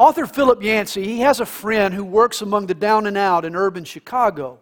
[0.00, 3.54] Author Philip Yancey, he has a friend who works among the down and out in
[3.54, 4.58] urban Chicago.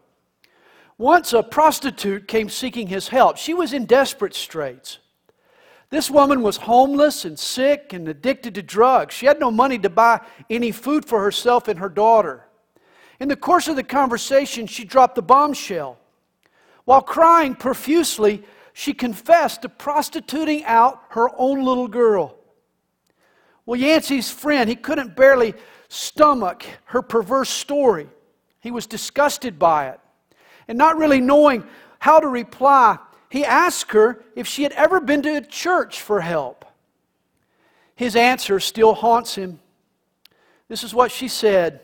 [0.98, 3.36] Once a prostitute came seeking his help.
[3.36, 4.98] She was in desperate straits.
[5.90, 9.14] This woman was homeless and sick and addicted to drugs.
[9.14, 12.44] She had no money to buy any food for herself and her daughter.
[13.20, 16.00] In the course of the conversation, she dropped the bombshell.
[16.84, 18.42] While crying profusely,
[18.72, 22.37] she confessed to prostituting out her own little girl.
[23.68, 25.52] Well, Yancey's friend, he couldn't barely
[25.90, 28.08] stomach her perverse story.
[28.60, 30.00] He was disgusted by it.
[30.68, 31.64] And not really knowing
[31.98, 32.96] how to reply,
[33.28, 36.64] he asked her if she had ever been to a church for help.
[37.94, 39.60] His answer still haunts him.
[40.68, 41.82] This is what she said,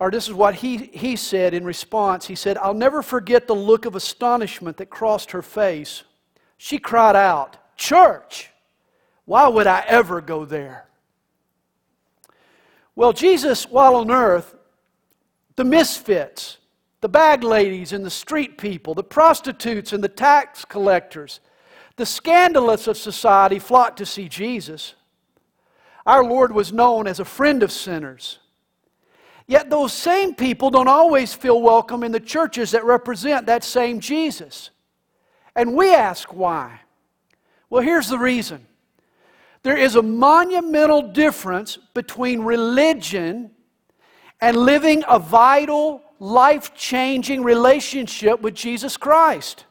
[0.00, 2.26] or this is what he, he said in response.
[2.26, 6.04] He said, I'll never forget the look of astonishment that crossed her face.
[6.56, 8.48] She cried out, Church!
[9.24, 10.86] Why would I ever go there?
[12.94, 14.54] Well, Jesus, while on earth,
[15.56, 16.58] the misfits,
[17.00, 21.40] the bag ladies and the street people, the prostitutes and the tax collectors,
[21.96, 24.94] the scandalous of society flocked to see Jesus.
[26.06, 28.38] Our Lord was known as a friend of sinners.
[29.46, 34.00] Yet those same people don't always feel welcome in the churches that represent that same
[34.00, 34.70] Jesus.
[35.54, 36.80] And we ask why.
[37.68, 38.66] Well, here's the reason
[39.62, 43.50] there is a monumental difference between religion
[44.40, 49.66] and living a vital, life changing relationship with Jesus Christ.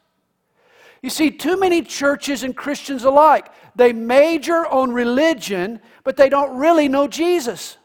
[1.02, 6.56] You see, too many churches and Christians alike, they major on religion, but they don't
[6.56, 7.76] really know Jesus.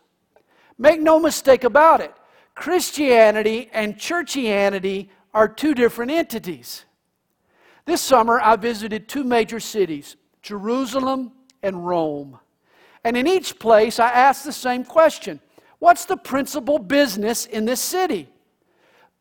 [0.78, 2.14] Make no mistake about it,
[2.56, 6.86] Christianity and churchianity are two different entities.
[7.86, 11.32] This summer, I visited two major cities, Jerusalem
[11.64, 12.40] and Rome.
[13.04, 15.40] And in each place, I asked the same question
[15.80, 18.30] What's the principal business in this city?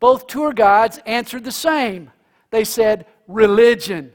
[0.00, 2.10] Both tour guides answered the same.
[2.50, 4.12] They said, religion.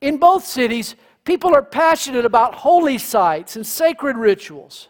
[0.00, 4.88] In both cities, people are passionate about holy sites and sacred rituals.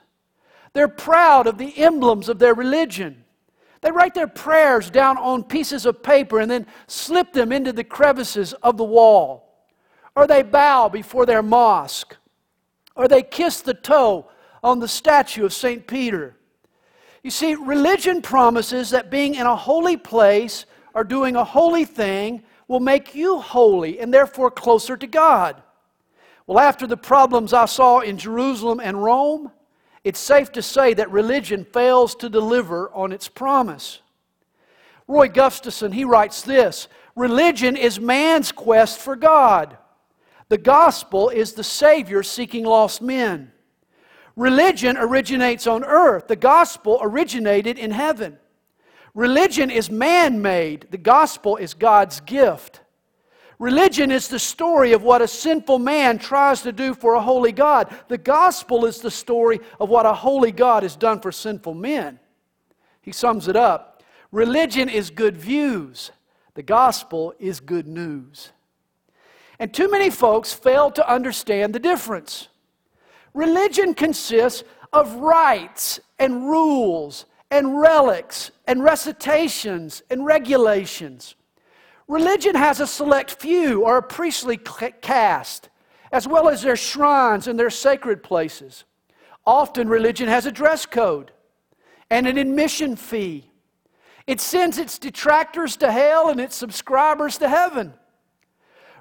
[0.72, 3.24] They're proud of the emblems of their religion.
[3.82, 7.84] They write their prayers down on pieces of paper and then slip them into the
[7.84, 9.41] crevices of the wall
[10.14, 12.16] or they bow before their mosque,
[12.94, 14.26] or they kiss the toe
[14.62, 15.86] on the statue of St.
[15.86, 16.36] Peter.
[17.22, 22.42] You see, religion promises that being in a holy place or doing a holy thing
[22.68, 25.62] will make you holy and therefore closer to God.
[26.46, 29.52] Well, after the problems I saw in Jerusalem and Rome,
[30.04, 34.00] it's safe to say that religion fails to deliver on its promise.
[35.06, 39.76] Roy Gustafson, he writes this Religion is man's quest for God.
[40.52, 43.52] The gospel is the Savior seeking lost men.
[44.36, 48.36] Religion originates on earth, the gospel originated in heaven.
[49.14, 52.82] Religion is man made, the gospel is God's gift.
[53.58, 57.52] Religion is the story of what a sinful man tries to do for a holy
[57.52, 57.90] God.
[58.08, 62.20] The gospel is the story of what a holy God has done for sinful men.
[63.00, 66.10] He sums it up Religion is good views,
[66.52, 68.52] the gospel is good news.
[69.62, 72.48] And too many folks fail to understand the difference.
[73.32, 81.36] Religion consists of rites and rules and relics and recitations and regulations.
[82.08, 84.58] Religion has a select few or a priestly
[85.00, 85.68] caste,
[86.10, 88.82] as well as their shrines and their sacred places.
[89.46, 91.30] Often, religion has a dress code
[92.10, 93.48] and an admission fee.
[94.26, 97.94] It sends its detractors to hell and its subscribers to heaven.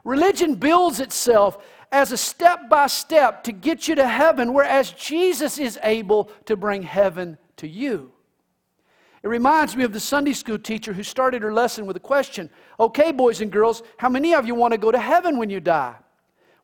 [0.03, 1.57] Religion builds itself
[1.91, 6.56] as a step by step to get you to heaven, whereas Jesus is able to
[6.56, 8.11] bring heaven to you.
[9.23, 12.50] It reminds me of the Sunday school teacher who started her lesson with a question
[12.79, 15.59] Okay, boys and girls, how many of you want to go to heaven when you
[15.59, 15.95] die?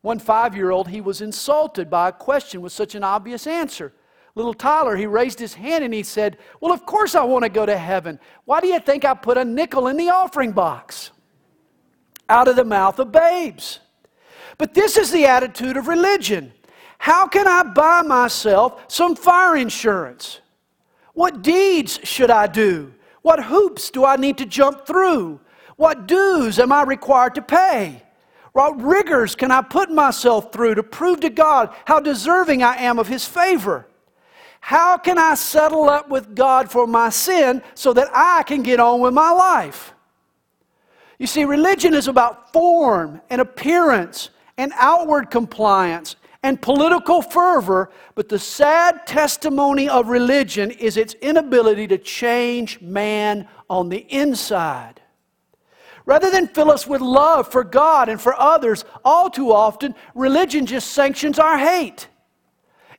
[0.01, 3.93] One five year old, he was insulted by a question with such an obvious answer.
[4.35, 7.49] Little Tyler, he raised his hand and he said, Well, of course I want to
[7.49, 8.19] go to heaven.
[8.45, 11.11] Why do you think I put a nickel in the offering box?
[12.29, 13.79] Out of the mouth of babes.
[14.57, 16.53] But this is the attitude of religion.
[16.97, 20.41] How can I buy myself some fire insurance?
[21.13, 22.93] What deeds should I do?
[23.21, 25.39] What hoops do I need to jump through?
[25.75, 28.01] What dues am I required to pay?
[28.53, 32.97] What rigors can I put myself through to prove to God how deserving I am
[32.97, 33.87] of His favor?
[34.59, 38.79] How can I settle up with God for my sin so that I can get
[38.79, 39.93] on with my life?
[41.19, 48.29] You see, religion is about form and appearance and outward compliance and political fervor, but
[48.29, 55.01] the sad testimony of religion is its inability to change man on the inside.
[56.05, 60.65] Rather than fill us with love for God and for others, all too often, religion
[60.65, 62.07] just sanctions our hate.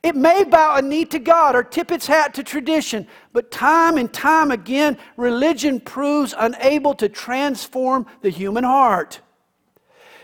[0.02, 3.98] It may bow a knee to God or tip its hat to tradition, but time
[3.98, 9.20] and time again, religion proves unable to transform the human heart.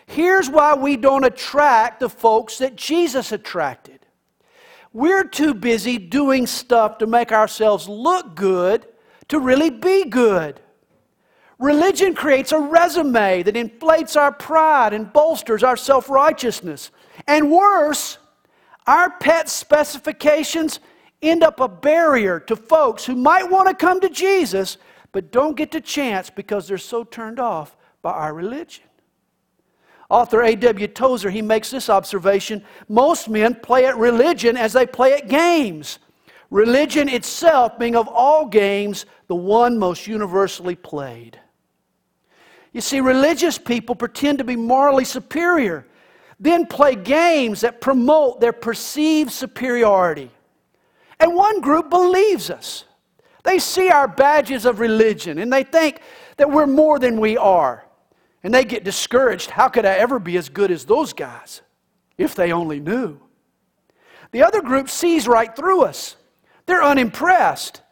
[0.06, 4.00] Here's why we don't attract the folks that Jesus attracted.
[4.92, 8.86] We're too busy doing stuff to make ourselves look good
[9.28, 10.60] to really be good.
[11.58, 16.90] Religion creates a resume that inflates our pride and bolsters our self righteousness.
[17.26, 18.18] And worse,
[18.86, 20.80] our pet specifications
[21.22, 24.76] end up a barrier to folks who might want to come to Jesus
[25.12, 28.84] but don't get the chance because they're so turned off by our religion.
[30.10, 30.88] Author A.W.
[30.88, 35.98] Tozer, he makes this observation most men play at religion as they play at games.
[36.50, 41.38] Religion itself being of all games the one most universally played.
[42.72, 45.86] You see, religious people pretend to be morally superior,
[46.40, 50.30] then play games that promote their perceived superiority.
[51.20, 52.84] And one group believes us.
[53.44, 56.00] They see our badges of religion and they think
[56.36, 57.84] that we're more than we are.
[58.42, 59.50] And they get discouraged.
[59.50, 61.62] How could I ever be as good as those guys?
[62.18, 63.20] If they only knew.
[64.32, 66.16] The other group sees right through us.
[66.66, 67.82] They're unimpressed.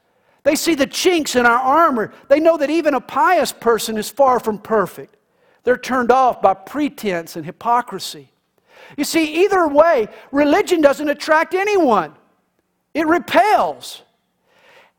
[0.43, 2.13] They see the chinks in our armor.
[2.29, 5.17] They know that even a pious person is far from perfect.
[5.65, 8.32] They're turned off by pretense and hypocrisy.
[8.97, 12.15] You see, either way, religion doesn't attract anyone,
[12.95, 14.03] it repels.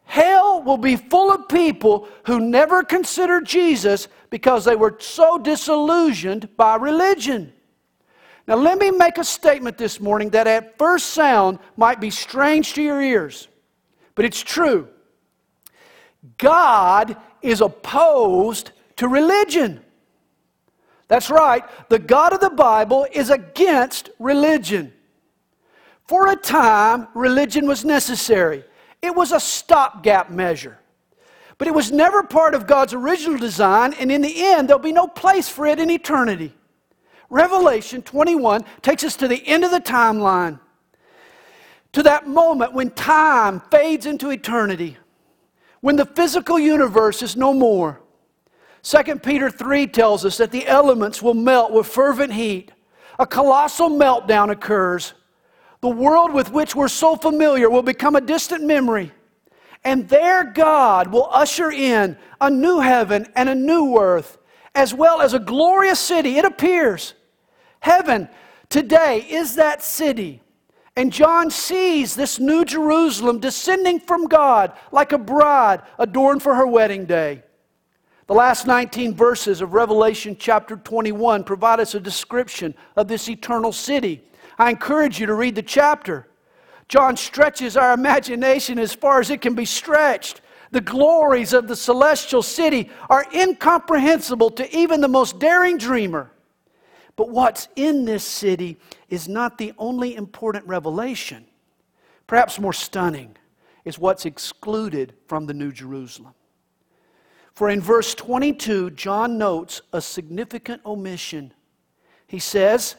[0.06, 6.56] Hell will be full of people who never considered Jesus because they were so disillusioned
[6.58, 7.54] by religion.
[8.48, 12.74] Now, let me make a statement this morning that at first sound might be strange
[12.74, 13.48] to your ears,
[14.16, 14.90] but it's true.
[16.38, 19.82] God is opposed to religion.
[21.14, 24.92] That's right, the God of the Bible is against religion.
[26.08, 28.64] For a time, religion was necessary,
[29.00, 30.80] it was a stopgap measure.
[31.60, 34.92] But it was never part of God's original design, and in the end, there'll be
[34.92, 36.52] no place for it in eternity.
[37.30, 40.60] Revelation 21 takes us to the end of the timeline,
[41.92, 44.98] to that moment when time fades into eternity
[45.82, 48.00] when the physical universe is no more.
[48.84, 52.72] 2 Peter 3 tells us that the elements will melt with fervent heat.
[53.18, 55.14] A colossal meltdown occurs.
[55.82, 59.12] The world with which we're so familiar will become a distant memory.
[59.84, 64.38] And there, God will usher in a new heaven and a new earth,
[64.76, 66.38] as well as a glorious city.
[66.38, 67.14] It appears.
[67.80, 68.30] Heaven
[68.70, 70.44] today is that city
[70.96, 76.68] and John sees this new Jerusalem descending from God like a bride adorned for her
[76.68, 77.44] wedding day.
[78.34, 83.72] The last 19 verses of Revelation chapter 21 provide us a description of this eternal
[83.72, 84.24] city.
[84.58, 86.28] I encourage you to read the chapter.
[86.90, 90.42] John stretches our imagination as far as it can be stretched.
[90.72, 96.32] The glories of the celestial city are incomprehensible to even the most daring dreamer.
[97.16, 98.78] But what's in this city
[99.10, 101.46] is not the only important revelation.
[102.26, 103.38] Perhaps more stunning
[103.86, 106.34] is what's excluded from the New Jerusalem.
[107.54, 111.54] For in verse 22, John notes a significant omission.
[112.28, 112.96] He says,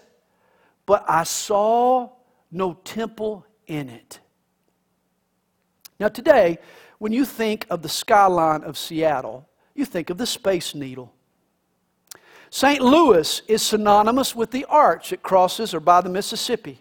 [0.86, 2.10] But I saw
[2.52, 4.20] no temple in it.
[5.98, 6.58] Now, today,
[6.98, 11.12] when you think of the skyline of Seattle, you think of the Space Needle.
[12.50, 12.80] St.
[12.80, 16.80] Louis is synonymous with the arch that crosses or by the Mississippi.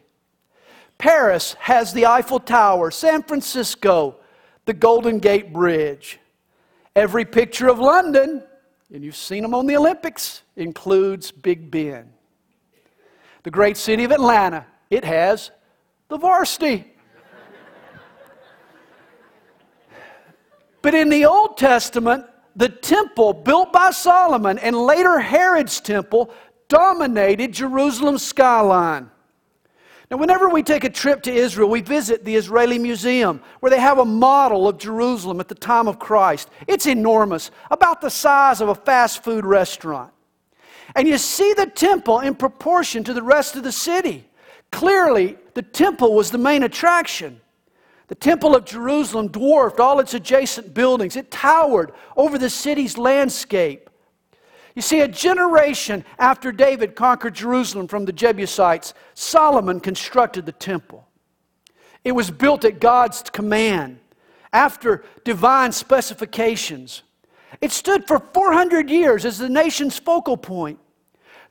[0.99, 4.17] Paris has the Eiffel Tower, San Francisco,
[4.65, 6.19] the Golden Gate Bridge.
[6.95, 8.43] Every picture of London,
[8.93, 12.13] and you've seen them on the Olympics, includes Big Ben.
[13.41, 15.49] The great city of Atlanta, it has
[16.07, 16.93] the varsity.
[20.83, 26.31] but in the Old Testament, the temple built by Solomon and later Herod's temple
[26.67, 29.09] dominated Jerusalem's skyline.
[30.13, 33.79] Now, whenever we take a trip to Israel, we visit the Israeli Museum, where they
[33.79, 36.51] have a model of Jerusalem at the time of Christ.
[36.67, 40.13] It's enormous, about the size of a fast food restaurant.
[40.95, 44.29] And you see the temple in proportion to the rest of the city.
[44.71, 47.41] Clearly, the temple was the main attraction.
[48.05, 53.89] The Temple of Jerusalem dwarfed all its adjacent buildings, it towered over the city's landscape.
[54.75, 61.07] You see, a generation after David conquered Jerusalem from the Jebusites, Solomon constructed the temple.
[62.03, 63.99] It was built at God's command,
[64.51, 67.03] after divine specifications.
[67.61, 70.79] It stood for 400 years as the nation's focal point.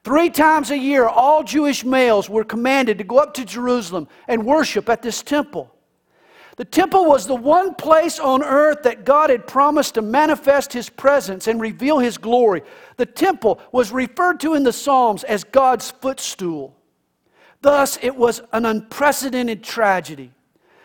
[0.04, 4.44] Three times a year, all Jewish males were commanded to go up to Jerusalem and
[4.44, 5.72] worship at this temple.
[6.62, 10.88] The temple was the one place on earth that God had promised to manifest His
[10.88, 12.62] presence and reveal His glory.
[12.98, 16.76] The temple was referred to in the Psalms as God's footstool.
[17.62, 20.30] Thus, it was an unprecedented tragedy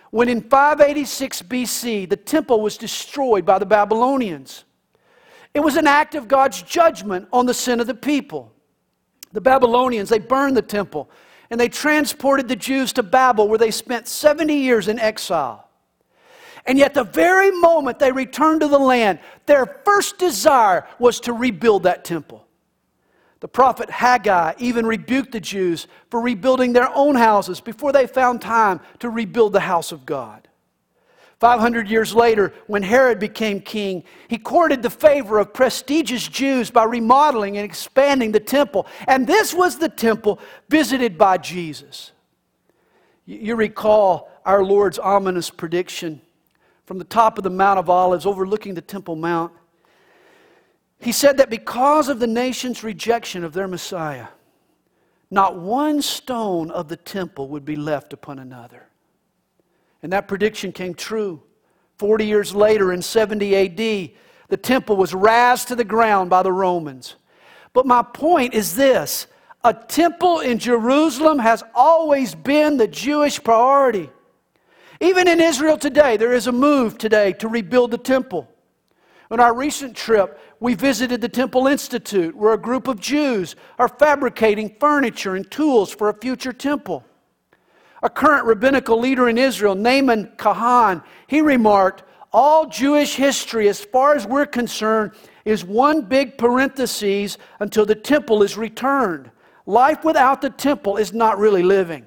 [0.10, 4.64] when in 586 BC the temple was destroyed by the Babylonians.
[5.54, 8.52] It was an act of God's judgment on the sin of the people.
[9.32, 11.08] The Babylonians, they burned the temple
[11.52, 15.66] and they transported the Jews to Babel, where they spent 70 years in exile.
[16.68, 21.32] And yet, the very moment they returned to the land, their first desire was to
[21.32, 22.46] rebuild that temple.
[23.40, 28.42] The prophet Haggai even rebuked the Jews for rebuilding their own houses before they found
[28.42, 30.48] time to rebuild the house of God.
[31.40, 36.84] 500 years later, when Herod became king, he courted the favor of prestigious Jews by
[36.84, 38.88] remodeling and expanding the temple.
[39.08, 42.12] And this was the temple visited by Jesus.
[43.26, 46.22] You recall our Lord's ominous prediction
[46.88, 49.52] from the top of the Mount of Olives overlooking the Temple Mount.
[51.02, 54.28] He said that because of the nation's rejection of their Messiah,
[55.30, 58.88] not one stone of the temple would be left upon another.
[60.02, 61.44] And that prediction came true.
[61.98, 64.12] 40 years later, in 70 AD,
[64.48, 67.18] the temple was razed to the ground by the Romans.
[67.74, 69.28] But my point is this
[69.62, 74.10] a temple in Jerusalem has always been the Jewish priority.
[75.00, 78.48] Even in Israel today, there is a move today to rebuild the temple.
[79.30, 83.90] On our recent trip, we visited the Temple Institute, where a group of Jews are
[83.90, 87.04] fabricating furniture and tools for a future temple.
[88.04, 94.16] A current rabbinical leader in Israel, Naaman Kahan, he remarked, All Jewish history, as far
[94.16, 95.12] as we're concerned,
[95.44, 99.30] is one big parenthesis until the temple is returned.
[99.66, 102.06] Life without the temple is not really living.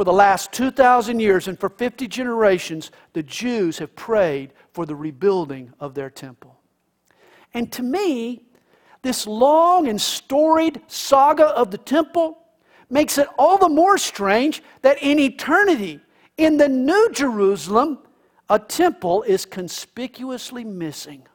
[0.00, 4.96] For the last 2,000 years and for 50 generations, the Jews have prayed for the
[4.96, 6.58] rebuilding of their temple.
[7.52, 8.44] And to me,
[9.02, 12.38] this long and storied saga of the temple
[12.88, 16.00] makes it all the more strange that in eternity,
[16.38, 17.98] in the New Jerusalem,
[18.48, 21.28] a temple is conspicuously missing.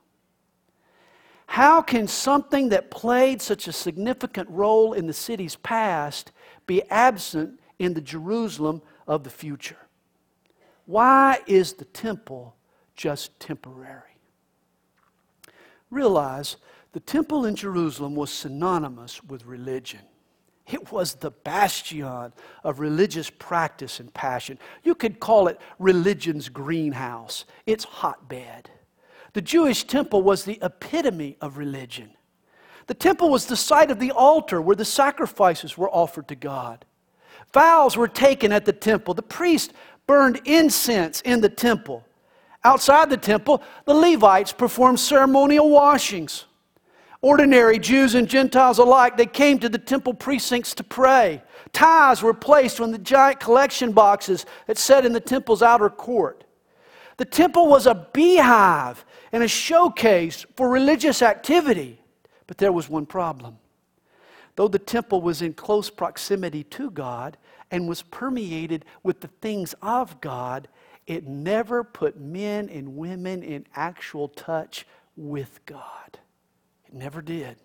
[1.45, 6.31] How can something that played such a significant role in the city's past
[6.65, 9.77] be absent in the Jerusalem of the future?
[10.85, 12.55] Why is the temple
[12.95, 14.17] just temporary?
[15.89, 16.57] Realize
[16.93, 20.01] the temple in Jerusalem was synonymous with religion.
[20.67, 24.57] It was the bastion of religious practice and passion.
[24.83, 28.71] You could call it religion's greenhouse, its hotbed.
[29.33, 32.11] The Jewish temple was the epitome of religion.
[32.87, 36.85] The temple was the site of the altar where the sacrifices were offered to God.
[37.53, 39.13] Vows were taken at the temple.
[39.13, 39.73] The priest
[40.07, 42.05] burned incense in the temple.
[42.63, 46.45] Outside the temple, the Levites performed ceremonial washings.
[47.21, 51.41] Ordinary Jews and Gentiles alike, they came to the temple precincts to pray.
[51.73, 56.43] Tithes were placed on the giant collection boxes that sat in the temple's outer court.
[57.17, 61.99] The temple was a beehive and a showcase for religious activity.
[62.47, 63.57] But there was one problem.
[64.55, 67.37] Though the temple was in close proximity to God
[67.71, 70.67] and was permeated with the things of God,
[71.07, 76.19] it never put men and women in actual touch with God.
[76.87, 77.57] It never did.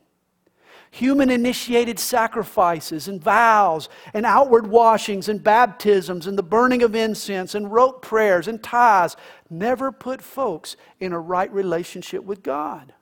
[0.92, 7.54] Human initiated sacrifices and vows and outward washings and baptisms and the burning of incense
[7.54, 9.16] and rote prayers and tithes
[9.49, 12.92] never put folks in a right relationship with God.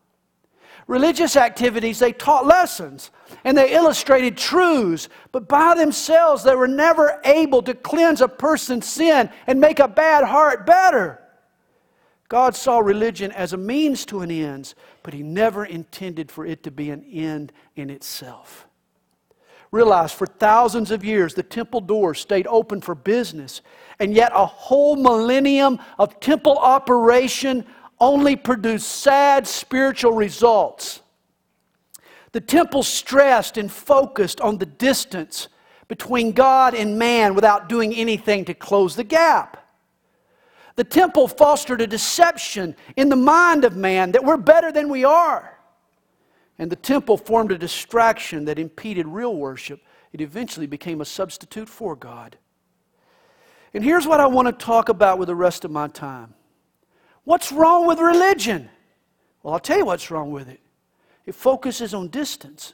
[0.88, 3.10] Religious activities, they taught lessons
[3.44, 8.88] and they illustrated truths, but by themselves they were never able to cleanse a person's
[8.88, 11.20] sin and make a bad heart better.
[12.30, 16.62] God saw religion as a means to an end, but He never intended for it
[16.62, 18.66] to be an end in itself.
[19.70, 23.60] Realize for thousands of years the temple doors stayed open for business,
[23.98, 27.66] and yet a whole millennium of temple operation
[28.00, 31.00] only produced sad spiritual results.
[32.32, 35.48] The temple stressed and focused on the distance
[35.88, 39.56] between God and man without doing anything to close the gap.
[40.76, 45.04] The temple fostered a deception in the mind of man that we're better than we
[45.04, 45.58] are.
[46.60, 49.80] and the temple formed a distraction that impeded real worship,
[50.12, 52.36] it eventually became a substitute for God.
[53.74, 56.34] And here's what I want to talk about with the rest of my time.
[57.28, 58.70] What's wrong with religion?
[59.42, 60.60] Well, I'll tell you what's wrong with it.
[61.26, 62.72] It focuses on distance,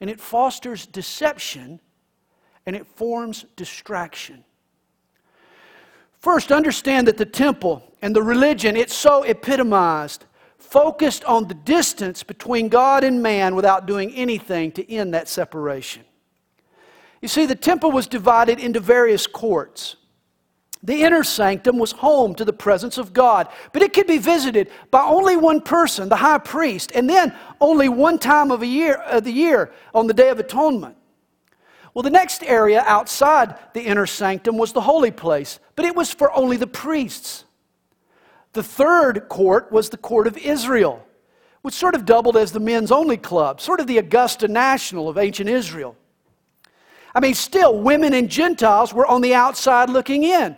[0.00, 1.78] and it fosters deception,
[2.66, 4.42] and it forms distraction.
[6.18, 10.24] First, understand that the temple and the religion, it's so epitomized,
[10.58, 16.02] focused on the distance between God and man without doing anything to end that separation.
[17.22, 19.94] You see, the temple was divided into various courts.
[20.82, 24.70] The inner sanctum was home to the presence of God, but it could be visited
[24.90, 28.94] by only one person, the high priest, and then only one time of, a year,
[28.94, 30.94] of the year on the Day of Atonement.
[31.94, 36.12] Well, the next area outside the inner sanctum was the holy place, but it was
[36.12, 37.44] for only the priests.
[38.52, 41.04] The third court was the court of Israel,
[41.62, 45.18] which sort of doubled as the men's only club, sort of the Augusta National of
[45.18, 45.96] ancient Israel.
[47.16, 50.56] I mean, still, women and Gentiles were on the outside looking in.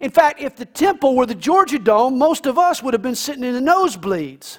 [0.00, 3.14] In fact, if the temple were the Georgia Dome, most of us would have been
[3.14, 4.58] sitting in the nosebleeds.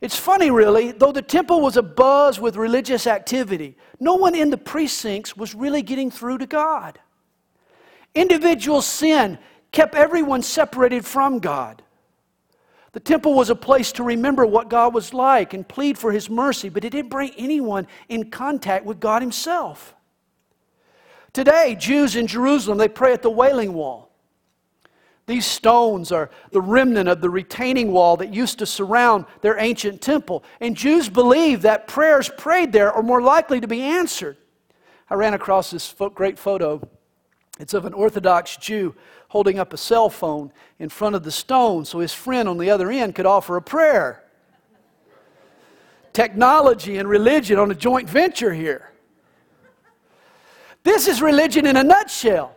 [0.00, 4.56] It's funny, really, though the temple was abuzz with religious activity, no one in the
[4.56, 7.00] precincts was really getting through to God.
[8.14, 9.38] Individual sin
[9.72, 11.82] kept everyone separated from God.
[12.92, 16.30] The temple was a place to remember what God was like and plead for His
[16.30, 19.94] mercy, but it didn't bring anyone in contact with God Himself.
[21.32, 24.08] Today, Jews in Jerusalem, they pray at the Wailing Wall.
[25.26, 30.00] These stones are the remnant of the retaining wall that used to surround their ancient
[30.00, 30.42] temple.
[30.58, 34.38] And Jews believe that prayers prayed there are more likely to be answered.
[35.10, 36.80] I ran across this great photo.
[37.60, 38.94] It's of an Orthodox Jew
[39.28, 42.70] holding up a cell phone in front of the stone so his friend on the
[42.70, 44.24] other end could offer a prayer.
[46.14, 48.92] Technology and religion on a joint venture here.
[50.84, 52.54] This is religion in a nutshell.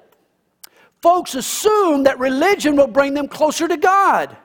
[1.01, 4.37] Folks assume that religion will bring them closer to God.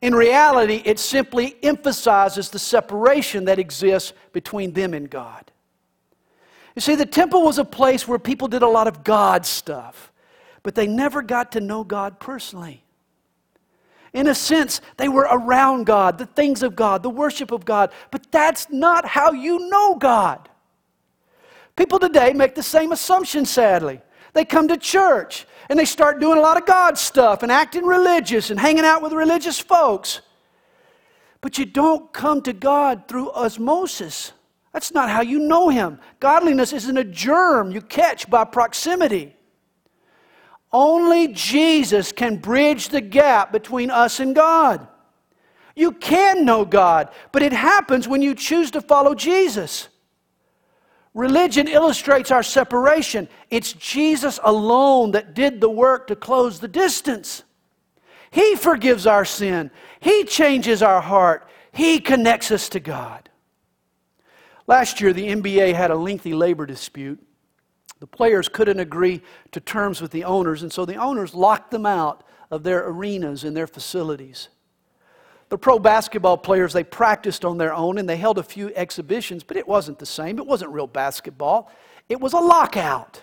[0.00, 5.50] In reality, it simply emphasizes the separation that exists between them and God.
[6.74, 10.12] You see, the temple was a place where people did a lot of God stuff,
[10.62, 12.82] but they never got to know God personally.
[14.12, 17.92] In a sense, they were around God, the things of God, the worship of God,
[18.10, 20.48] but that's not how you know God.
[21.76, 24.00] People today make the same assumption, sadly.
[24.34, 27.84] They come to church and they start doing a lot of God stuff and acting
[27.84, 30.20] religious and hanging out with religious folks.
[31.40, 34.32] But you don't come to God through osmosis.
[34.72, 35.98] That's not how you know Him.
[36.20, 39.36] Godliness isn't a germ you catch by proximity.
[40.72, 44.86] Only Jesus can bridge the gap between us and God.
[45.74, 49.88] You can know God, but it happens when you choose to follow Jesus.
[51.14, 53.28] Religion illustrates our separation.
[53.50, 57.44] It's Jesus alone that did the work to close the distance.
[58.30, 59.70] He forgives our sin,
[60.00, 63.28] He changes our heart, He connects us to God.
[64.66, 67.22] Last year, the NBA had a lengthy labor dispute.
[68.00, 71.84] The players couldn't agree to terms with the owners, and so the owners locked them
[71.84, 74.48] out of their arenas and their facilities.
[75.52, 79.44] The pro basketball players, they practiced on their own and they held a few exhibitions,
[79.44, 80.38] but it wasn't the same.
[80.38, 81.70] It wasn't real basketball,
[82.08, 83.20] it was a lockout.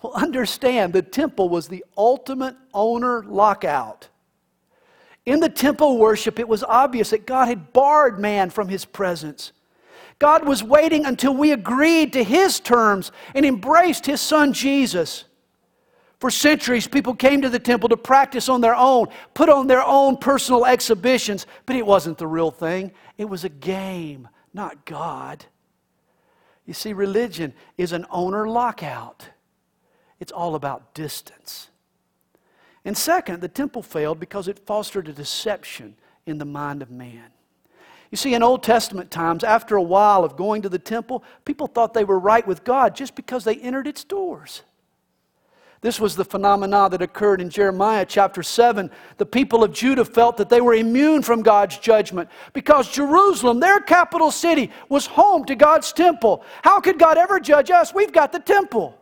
[0.00, 4.08] Well, understand, the temple was the ultimate owner lockout.
[5.26, 9.50] In the temple worship, it was obvious that God had barred man from his presence.
[10.20, 15.24] God was waiting until we agreed to his terms and embraced his son Jesus.
[16.18, 19.84] For centuries, people came to the temple to practice on their own, put on their
[19.84, 22.92] own personal exhibitions, but it wasn't the real thing.
[23.16, 25.44] It was a game, not God.
[26.66, 29.28] You see, religion is an owner lockout,
[30.18, 31.68] it's all about distance.
[32.84, 37.30] And second, the temple failed because it fostered a deception in the mind of man.
[38.10, 41.66] You see, in Old Testament times, after a while of going to the temple, people
[41.66, 44.62] thought they were right with God just because they entered its doors.
[45.80, 48.90] This was the phenomena that occurred in Jeremiah chapter 7.
[49.16, 53.80] The people of Judah felt that they were immune from God's judgment because Jerusalem, their
[53.80, 56.42] capital city, was home to God's temple.
[56.62, 57.94] How could God ever judge us?
[57.94, 58.98] We've got the temple.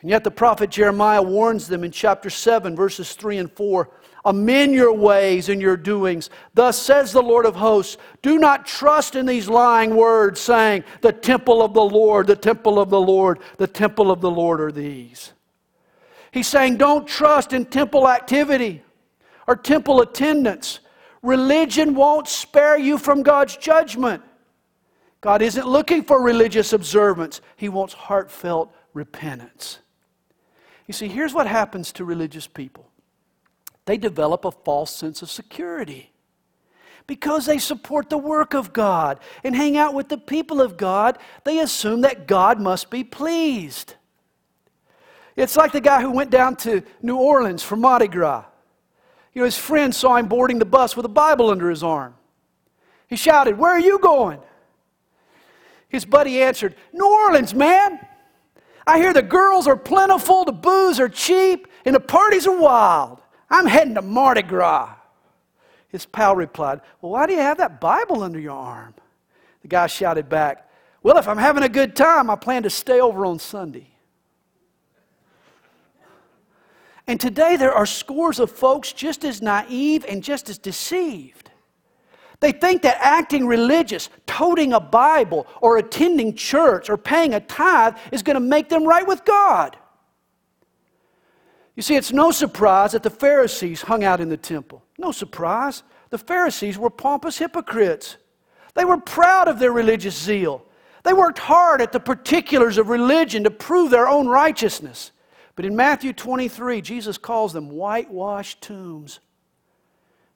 [0.00, 3.90] And yet the prophet Jeremiah warns them in chapter 7, verses 3 and 4
[4.24, 6.28] Amend your ways and your doings.
[6.52, 11.12] Thus says the Lord of hosts Do not trust in these lying words, saying, The
[11.12, 14.72] temple of the Lord, the temple of the Lord, the temple of the Lord are
[14.72, 15.32] these.
[16.30, 18.82] He's saying don't trust in temple activity
[19.46, 20.80] or temple attendance.
[21.22, 24.22] Religion won't spare you from God's judgment.
[25.20, 29.80] God isn't looking for religious observance, He wants heartfelt repentance.
[30.86, 32.88] You see, here's what happens to religious people
[33.84, 36.12] they develop a false sense of security.
[37.06, 41.16] Because they support the work of God and hang out with the people of God,
[41.44, 43.94] they assume that God must be pleased.
[45.38, 48.44] It's like the guy who went down to New Orleans for Mardi Gras.
[49.32, 52.16] You know, his friend saw him boarding the bus with a Bible under his arm.
[53.06, 54.40] He shouted, Where are you going?
[55.88, 58.00] His buddy answered, New Orleans, man.
[58.84, 63.20] I hear the girls are plentiful, the booze are cheap, and the parties are wild.
[63.48, 64.92] I'm heading to Mardi Gras.
[65.88, 68.92] His pal replied, Well, why do you have that Bible under your arm?
[69.62, 70.68] The guy shouted back,
[71.00, 73.92] Well, if I'm having a good time, I plan to stay over on Sunday.
[77.08, 81.50] And today there are scores of folks just as naive and just as deceived.
[82.40, 87.96] They think that acting religious, toting a Bible, or attending church, or paying a tithe
[88.12, 89.76] is going to make them right with God.
[91.74, 94.84] You see, it's no surprise that the Pharisees hung out in the temple.
[94.98, 95.82] No surprise.
[96.10, 98.18] The Pharisees were pompous hypocrites.
[98.74, 100.64] They were proud of their religious zeal.
[101.04, 105.12] They worked hard at the particulars of religion to prove their own righteousness.
[105.58, 109.18] But in Matthew 23, Jesus calls them whitewashed tombs.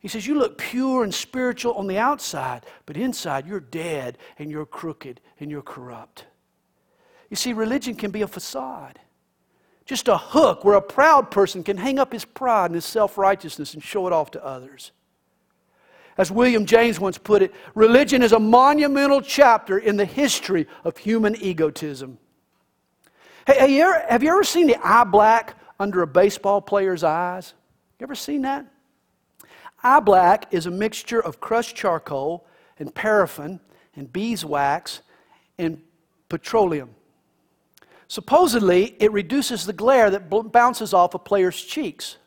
[0.01, 4.51] He says, You look pure and spiritual on the outside, but inside you're dead and
[4.51, 6.25] you're crooked and you're corrupt.
[7.31, 8.99] You see, religion can be a facade,
[9.85, 13.17] just a hook where a proud person can hang up his pride and his self
[13.17, 14.91] righteousness and show it off to others.
[16.19, 20.97] As William James once put it, religion is a monumental chapter in the history of
[20.97, 22.19] human egotism.
[23.47, 27.03] Hey, have you, ever, have you ever seen the eye black under a baseball player's
[27.03, 27.55] eyes?
[27.99, 28.67] You ever seen that?
[29.83, 32.47] Eye black is a mixture of crushed charcoal
[32.79, 33.61] and paraffin
[33.97, 35.01] and beeswax
[35.59, 35.83] and
[36.29, 36.91] petroleum.
[38.07, 42.19] Supposedly, it reduces the glare that bounces off a player's cheeks.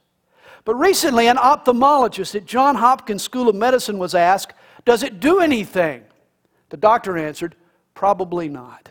[0.65, 5.39] But recently, an ophthalmologist at Johns Hopkins School of Medicine was asked, Does it do
[5.39, 6.03] anything?
[6.69, 7.55] The doctor answered,
[7.93, 8.89] Probably not.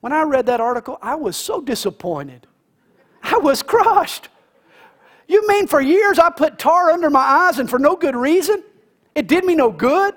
[0.00, 2.46] When I read that article, I was so disappointed.
[3.22, 4.28] I was crushed.
[5.26, 8.62] You mean for years I put tar under my eyes and for no good reason?
[9.14, 10.14] It did me no good?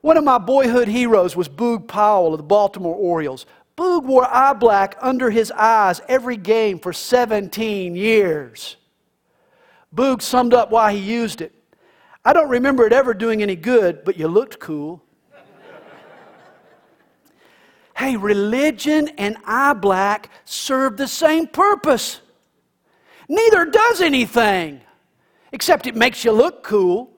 [0.00, 3.46] One of my boyhood heroes was Boog Powell of the Baltimore Orioles.
[3.76, 8.76] Boog wore eye black under his eyes every game for 17 years.
[9.94, 11.52] Boog summed up why he used it.
[12.24, 15.02] I don't remember it ever doing any good, but you looked cool.
[17.98, 22.20] Hey, religion and eye black serve the same purpose.
[23.28, 24.80] Neither does anything,
[25.52, 27.10] except it makes you look cool.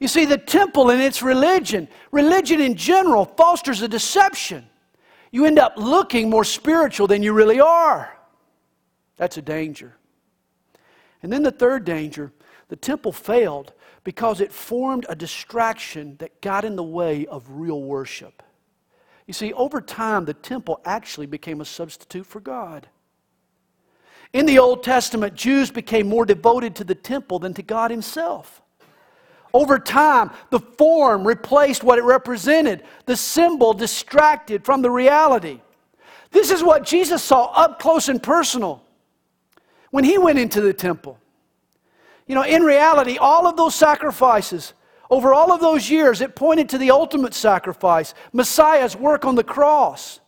[0.00, 4.66] You see, the temple and its religion, religion in general, fosters a deception.
[5.32, 8.16] You end up looking more spiritual than you really are.
[9.18, 9.96] That's a danger.
[11.22, 12.32] And then the third danger
[12.68, 13.72] the temple failed
[14.04, 18.42] because it formed a distraction that got in the way of real worship.
[19.28, 22.88] You see, over time, the temple actually became a substitute for God.
[24.32, 28.62] In the Old Testament, Jews became more devoted to the temple than to God Himself.
[29.52, 35.60] Over time, the form replaced what it represented, the symbol distracted from the reality.
[36.30, 38.82] This is what Jesus saw up close and personal
[39.90, 41.18] when He went into the temple.
[42.26, 44.72] You know, in reality, all of those sacrifices,
[45.10, 49.44] over all of those years, it pointed to the ultimate sacrifice Messiah's work on the
[49.44, 50.20] cross.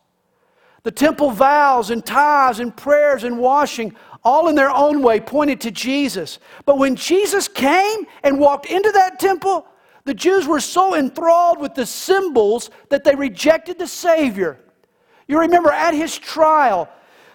[0.83, 5.61] The temple vows and tithes and prayers and washing, all in their own way, pointed
[5.61, 6.39] to Jesus.
[6.65, 9.67] But when Jesus came and walked into that temple,
[10.05, 14.57] the Jews were so enthralled with the symbols that they rejected the Savior.
[15.27, 16.89] You remember at his trial,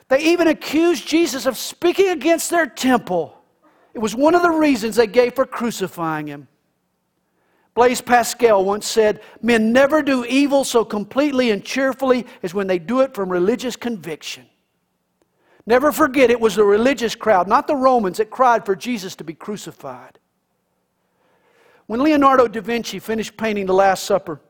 [0.08, 3.40] they even accused Jesus of speaking against their temple.
[3.94, 6.48] It was one of the reasons they gave for crucifying him.
[7.76, 12.78] Blaise Pascal once said, Men never do evil so completely and cheerfully as when they
[12.78, 14.46] do it from religious conviction.
[15.66, 19.24] Never forget it was the religious crowd, not the Romans, that cried for Jesus to
[19.24, 20.18] be crucified.
[21.86, 24.40] When Leonardo da Vinci finished painting The Last Supper,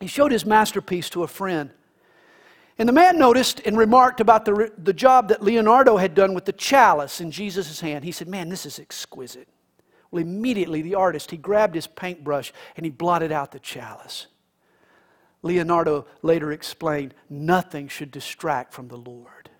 [0.00, 1.70] he showed his masterpiece to a friend.
[2.78, 6.46] And the man noticed and remarked about the, the job that Leonardo had done with
[6.46, 8.04] the chalice in Jesus' hand.
[8.04, 9.48] He said, Man, this is exquisite.
[10.18, 14.26] Immediately the artist, he grabbed his paintbrush and he blotted out the chalice.
[15.42, 19.50] Leonardo later explained, nothing should distract from the Lord.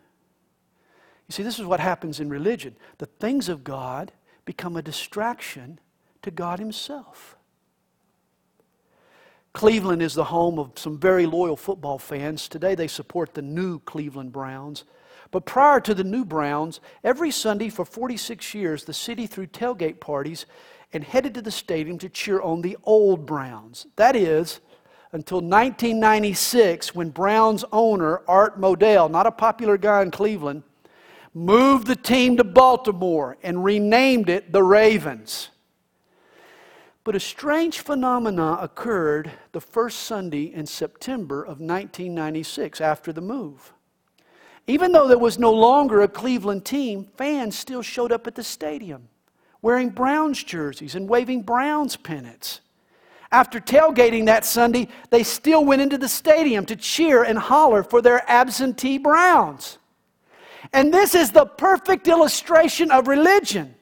[1.28, 2.76] You see, this is what happens in religion.
[2.98, 4.12] The things of God
[4.44, 5.80] become a distraction
[6.22, 7.36] to God Himself.
[9.52, 12.46] Cleveland is the home of some very loyal football fans.
[12.46, 14.84] Today they support the new Cleveland Browns.
[15.36, 20.00] But prior to the new Browns, every Sunday for 46 years, the city threw tailgate
[20.00, 20.46] parties
[20.94, 23.86] and headed to the stadium to cheer on the old Browns.
[23.96, 24.60] That is,
[25.12, 30.62] until 1996, when Browns owner Art Modell, not a popular guy in Cleveland,
[31.34, 35.50] moved the team to Baltimore and renamed it the Ravens.
[37.04, 43.74] But a strange phenomenon occurred the first Sunday in September of 1996 after the move.
[44.66, 48.42] Even though there was no longer a Cleveland team, fans still showed up at the
[48.42, 49.08] stadium
[49.62, 52.60] wearing Browns jerseys and waving Browns pennants.
[53.32, 58.00] After tailgating that Sunday, they still went into the stadium to cheer and holler for
[58.00, 59.78] their absentee Browns.
[60.72, 63.75] And this is the perfect illustration of religion.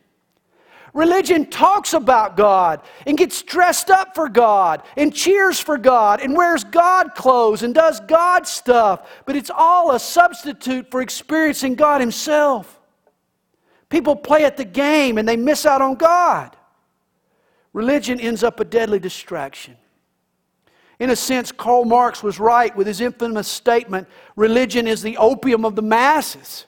[0.94, 6.36] Religion talks about God and gets dressed up for God and cheers for God and
[6.36, 12.00] wears God clothes and does God stuff, but it's all a substitute for experiencing God
[12.00, 12.80] Himself.
[13.88, 16.56] People play at the game and they miss out on God.
[17.72, 19.76] Religion ends up a deadly distraction.
[21.00, 25.64] In a sense, Karl Marx was right with his infamous statement religion is the opium
[25.64, 26.66] of the masses.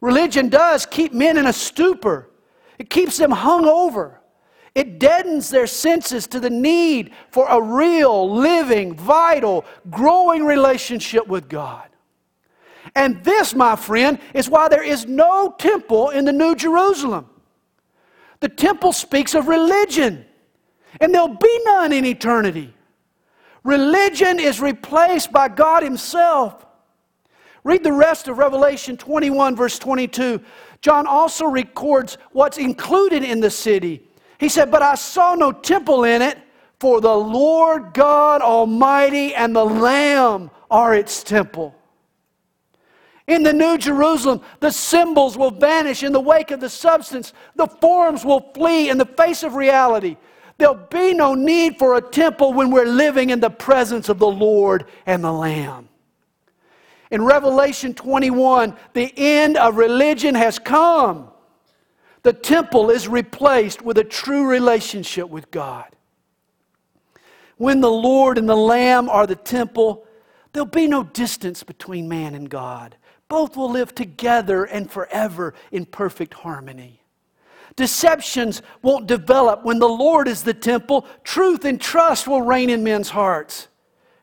[0.00, 2.28] Religion does keep men in a stupor.
[2.78, 4.20] It keeps them hung over.
[4.74, 11.48] It deadens their senses to the need for a real, living, vital, growing relationship with
[11.48, 11.88] God.
[12.94, 17.28] And this, my friend, is why there is no temple in the New Jerusalem.
[18.40, 20.26] The temple speaks of religion,
[21.00, 22.74] and there'll be none in eternity.
[23.64, 26.66] Religion is replaced by God Himself.
[27.64, 30.40] Read the rest of Revelation 21, verse 22.
[30.82, 34.02] John also records what's included in the city.
[34.38, 36.38] He said, But I saw no temple in it,
[36.78, 41.74] for the Lord God Almighty and the Lamb are its temple.
[43.26, 47.32] In the New Jerusalem, the symbols will vanish in the wake of the substance.
[47.56, 50.16] The forms will flee in the face of reality.
[50.58, 54.28] There'll be no need for a temple when we're living in the presence of the
[54.28, 55.88] Lord and the Lamb.
[57.10, 61.28] In Revelation 21, the end of religion has come.
[62.22, 65.94] The temple is replaced with a true relationship with God.
[67.56, 70.06] When the Lord and the Lamb are the temple,
[70.52, 72.96] there'll be no distance between man and God.
[73.28, 77.00] Both will live together and forever in perfect harmony.
[77.76, 81.06] Deceptions won't develop when the Lord is the temple.
[81.24, 83.68] Truth and trust will reign in men's hearts.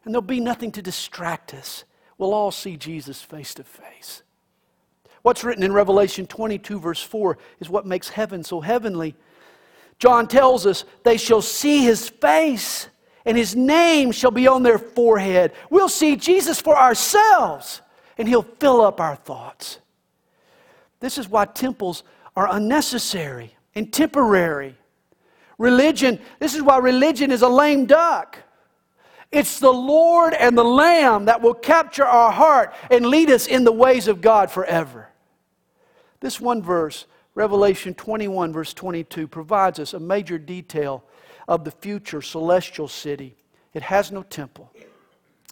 [0.03, 1.85] And there'll be nothing to distract us
[2.23, 4.23] we'll all see Jesus face to face.
[5.23, 9.13] What's written in Revelation 22, verse 4, is what makes heaven so heavenly.
[9.99, 12.87] John tells us they shall see his face,
[13.25, 15.51] and his name shall be on their forehead.
[15.69, 17.81] We'll see Jesus for ourselves,
[18.17, 19.79] and he'll fill up our thoughts.
[21.01, 22.03] This is why temples
[22.37, 24.77] are unnecessary and temporary.
[25.57, 28.39] Religion, this is why religion is a lame duck.
[29.33, 33.63] It's the Lord and the Lamb that will capture our heart and lead us in
[33.63, 35.09] the ways of God forever.
[36.19, 41.03] This one verse, Revelation 21, verse 22, provides us a major detail
[41.47, 43.35] of the future celestial city.
[43.73, 44.71] It has no temple.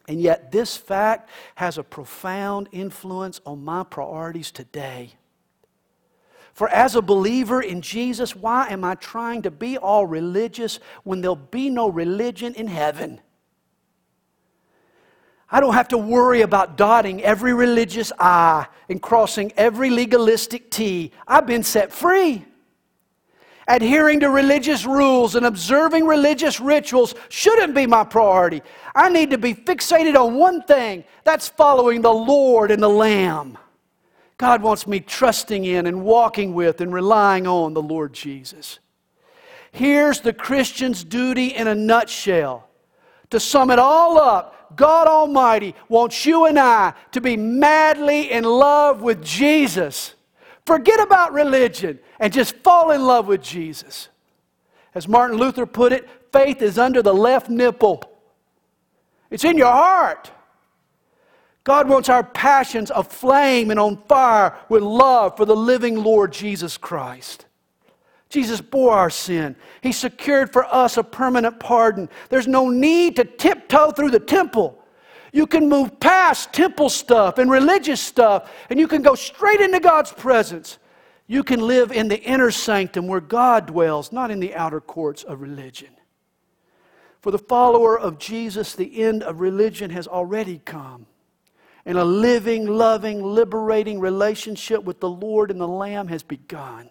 [0.08, 5.16] And yet, this fact has a profound influence on my priorities today.
[6.54, 11.22] For as a believer in Jesus, why am I trying to be all religious when
[11.22, 13.22] there'll be no religion in heaven?
[15.52, 21.12] I don't have to worry about dotting every religious I and crossing every legalistic T.
[21.28, 22.46] I've been set free.
[23.68, 28.62] Adhering to religious rules and observing religious rituals shouldn't be my priority.
[28.96, 33.58] I need to be fixated on one thing that's following the Lord and the Lamb.
[34.38, 38.80] God wants me trusting in and walking with and relying on the Lord Jesus.
[39.72, 42.68] Here's the Christian's duty in a nutshell.
[43.30, 48.44] To sum it all up, God Almighty wants you and I to be madly in
[48.44, 50.16] love with Jesus.
[50.66, 54.10] Forget about religion and just fall in love with Jesus.
[54.94, 58.04] As Martin Luther put it, faith is under the left nipple,
[59.30, 60.32] it's in your heart.
[61.64, 66.76] God wants our passions aflame and on fire with love for the living Lord Jesus
[66.76, 67.46] Christ.
[68.32, 69.56] Jesus bore our sin.
[69.82, 72.10] He secured for us a permanent pardon.
[72.30, 74.82] There's no need to tiptoe through the temple.
[75.34, 79.80] You can move past temple stuff and religious stuff, and you can go straight into
[79.80, 80.80] God's presence.
[81.28, 85.24] You can live in the inner sanctum where God dwells, not in the outer courts
[85.24, 85.90] of religion.
[87.22, 91.06] For the follower of Jesus, the end of religion has already come.
[91.86, 96.90] And a living, loving, liberating relationship with the Lord and the Lamb has begun.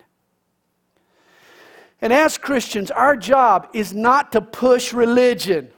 [2.02, 5.70] And as Christians, our job is not to push religion.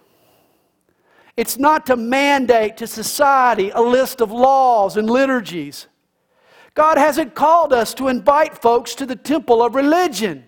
[1.37, 5.89] It's not to mandate to society a list of laws and liturgies.
[6.75, 10.45] God hasn't called us to invite folks to the temple of religion.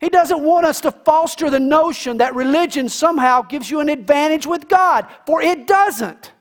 [0.00, 4.46] He doesn't want us to foster the notion that religion somehow gives you an advantage
[4.46, 6.32] with God, for it doesn't.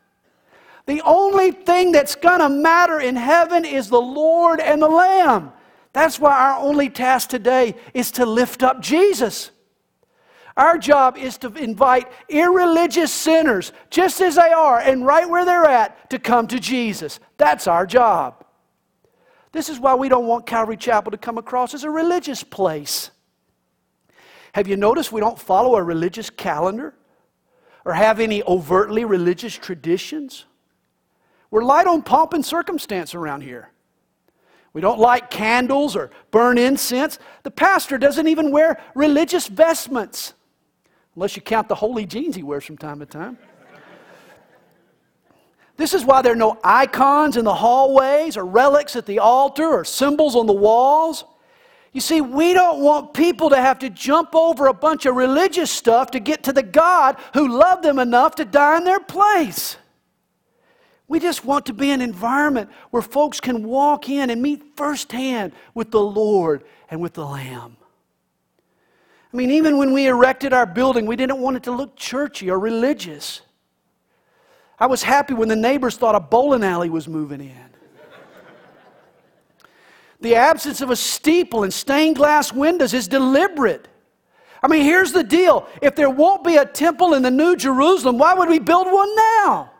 [0.87, 5.51] The only thing that's going to matter in heaven is the Lord and the Lamb.
[5.95, 9.51] That's why our only task today is to lift up Jesus.
[10.57, 15.63] Our job is to invite irreligious sinners, just as they are and right where they're
[15.63, 17.21] at, to come to Jesus.
[17.37, 18.43] That's our job.
[19.53, 23.09] This is why we don't want Calvary Chapel to come across as a religious place.
[24.53, 26.93] Have you noticed we don't follow a religious calendar
[27.85, 30.43] or have any overtly religious traditions?
[31.51, 33.69] We're light on pomp and circumstance around here.
[34.75, 37.17] We don't light candles or burn incense.
[37.43, 40.33] The pastor doesn't even wear religious vestments,
[41.15, 43.37] unless you count the holy jeans he wears from time to time.
[45.77, 49.65] This is why there are no icons in the hallways or relics at the altar
[49.65, 51.23] or symbols on the walls.
[51.93, 55.71] You see, we don't want people to have to jump over a bunch of religious
[55.71, 59.77] stuff to get to the God who loved them enough to die in their place.
[61.07, 65.53] We just want to be an environment where folks can walk in and meet firsthand
[65.73, 67.77] with the Lord and with the Lamb.
[69.31, 72.49] I mean, even when we erected our building, we didn't want it to look churchy
[72.49, 73.41] or religious.
[74.79, 77.69] I was happy when the neighbors thought a bowling alley was moving in.
[80.21, 83.87] The absence of a steeple and stained glass windows is deliberate.
[84.63, 88.17] I mean, here's the deal if there won't be a temple in the New Jerusalem,
[88.17, 89.71] why would we build one now?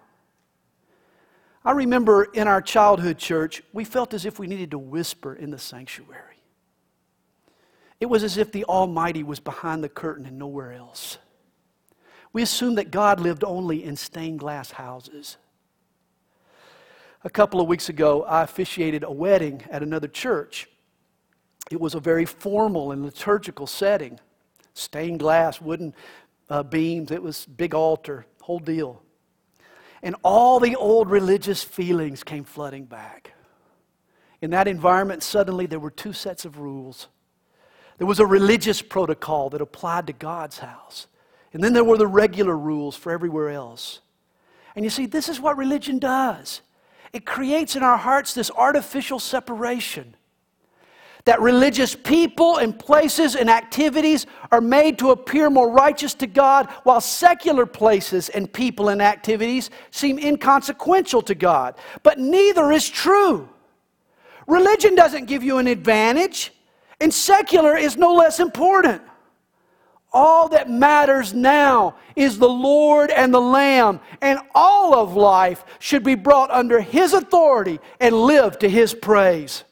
[1.66, 5.50] I remember in our childhood church, we felt as if we needed to whisper in
[5.50, 6.22] the sanctuary.
[8.00, 11.18] It was as if the Almighty was behind the curtain and nowhere else.
[12.32, 15.38] We assumed that God lived only in stained glass houses.
[17.24, 20.70] A couple of weeks ago, I officiated a wedding at another church.
[21.72, 24.20] It was a very formal and liturgical setting
[24.76, 25.96] stained glass, wooden
[26.50, 29.02] uh, beams, it was big altar, whole deal.
[30.06, 33.34] And all the old religious feelings came flooding back.
[34.40, 37.08] In that environment, suddenly there were two sets of rules.
[37.98, 41.08] There was a religious protocol that applied to God's house,
[41.54, 44.02] and then there were the regular rules for everywhere else.
[44.76, 46.62] And you see, this is what religion does
[47.12, 50.16] it creates in our hearts this artificial separation.
[51.26, 56.70] That religious people and places and activities are made to appear more righteous to God,
[56.84, 61.76] while secular places and people and activities seem inconsequential to God.
[62.04, 63.50] But neither is true.
[64.48, 66.54] Religion doesn't give you an advantage,
[67.02, 69.02] and secular is no less important.
[70.14, 76.04] All that matters now is the Lord and the Lamb, and all of life should
[76.04, 79.64] be brought under His authority and live to His praise.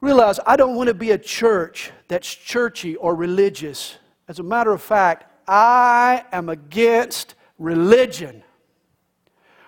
[0.00, 3.96] Realize I don't want to be a church that's churchy or religious.
[4.28, 8.42] As a matter of fact, I am against religion.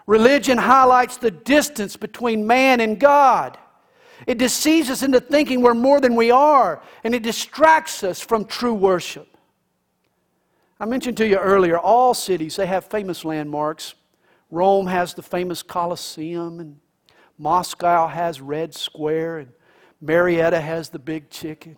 [0.07, 3.59] Religion highlights the distance between man and God.
[4.27, 8.45] It deceives us into thinking we're more than we are, and it distracts us from
[8.45, 9.29] true worship.
[10.81, 13.95] I mentioned to you earlier, all cities, they have famous landmarks.
[14.51, 16.81] Rome has the famous Colosseum, and
[17.37, 19.53] Moscow has Red Square, and
[20.01, 21.77] Marietta has the Big Chicken.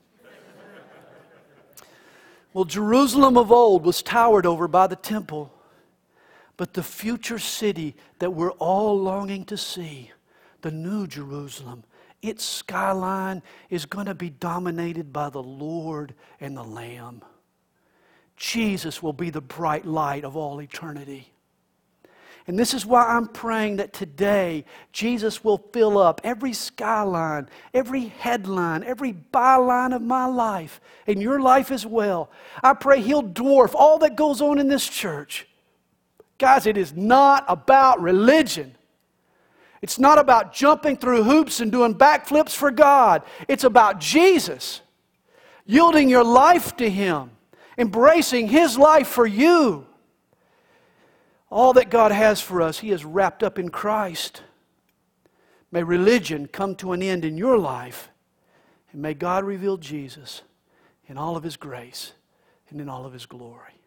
[2.52, 5.52] well, Jerusalem of old was towered over by the temple,
[6.56, 10.10] but the future city that we're all longing to see,
[10.60, 11.84] the New Jerusalem,
[12.22, 17.22] its skyline is going to be dominated by the Lord and the Lamb.
[18.36, 21.32] Jesus will be the bright light of all eternity.
[22.50, 28.06] And this is why I'm praying that today Jesus will fill up every skyline, every
[28.06, 32.28] headline, every byline of my life, and your life as well.
[32.60, 35.46] I pray He'll dwarf all that goes on in this church.
[36.38, 38.74] Guys, it is not about religion.
[39.80, 43.22] It's not about jumping through hoops and doing backflips for God.
[43.46, 44.80] It's about Jesus,
[45.66, 47.30] yielding your life to Him,
[47.78, 49.86] embracing His life for you.
[51.50, 54.42] All that God has for us, He is wrapped up in Christ.
[55.72, 58.08] May religion come to an end in your life.
[58.92, 60.42] And may God reveal Jesus
[61.06, 62.12] in all of his grace
[62.70, 63.79] and in all of his glory.